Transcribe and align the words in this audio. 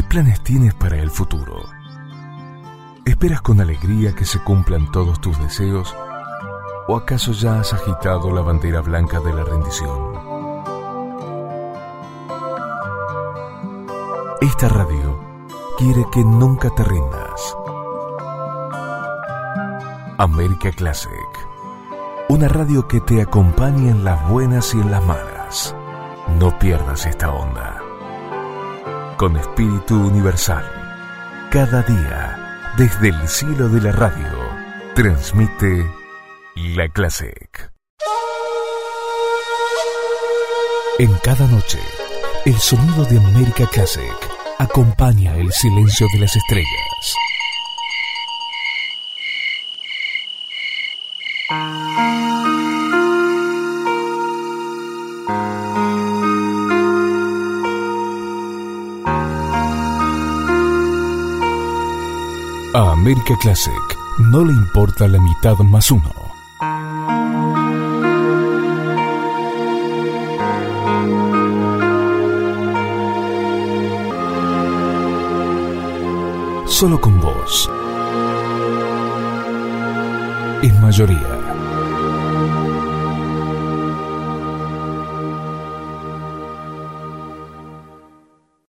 ¿Qué 0.00 0.06
planes 0.06 0.40
tienes 0.40 0.72
para 0.72 0.96
el 0.96 1.10
futuro? 1.10 1.62
¿Esperas 3.04 3.42
con 3.42 3.60
alegría 3.60 4.14
que 4.14 4.24
se 4.24 4.42
cumplan 4.42 4.90
todos 4.90 5.20
tus 5.20 5.38
deseos? 5.38 5.94
¿O 6.88 6.96
acaso 6.96 7.32
ya 7.32 7.60
has 7.60 7.74
agitado 7.74 8.32
la 8.32 8.40
bandera 8.40 8.80
blanca 8.80 9.20
de 9.20 9.34
la 9.34 9.44
rendición? 9.44 10.14
Esta 14.40 14.70
radio 14.70 15.20
quiere 15.76 16.06
que 16.10 16.24
nunca 16.24 16.70
te 16.70 16.82
rindas. 16.82 17.56
América 20.16 20.70
Classic. 20.72 21.10
Una 22.30 22.48
radio 22.48 22.88
que 22.88 23.02
te 23.02 23.20
acompaña 23.20 23.90
en 23.90 24.02
las 24.02 24.26
buenas 24.30 24.72
y 24.72 24.80
en 24.80 24.90
las 24.90 25.04
malas. 25.04 25.76
No 26.38 26.58
pierdas 26.58 27.04
esta 27.04 27.30
onda. 27.30 27.89
Con 29.20 29.36
espíritu 29.36 29.96
universal. 29.96 30.64
Cada 31.50 31.82
día, 31.82 32.72
desde 32.78 33.08
el 33.08 33.28
cielo 33.28 33.68
de 33.68 33.82
la 33.82 33.92
radio, 33.92 34.32
transmite 34.94 35.84
la 36.56 36.88
Classic. 36.88 37.70
En 40.98 41.12
cada 41.22 41.46
noche, 41.48 41.80
el 42.46 42.56
sonido 42.56 43.04
de 43.04 43.18
América 43.18 43.66
Classic 43.70 44.16
acompaña 44.58 45.36
el 45.36 45.52
silencio 45.52 46.06
de 46.14 46.20
las 46.20 46.34
estrellas. 46.34 47.14
A 62.72 62.92
América 62.92 63.34
Classic 63.40 63.98
no 64.30 64.44
le 64.44 64.52
importa 64.52 65.08
la 65.08 65.18
mitad 65.18 65.58
más 65.58 65.90
uno. 65.90 66.12
Solo 76.68 77.00
con 77.00 77.20
vos. 77.20 77.68
Es 80.62 80.80
mayoría. 80.80 81.39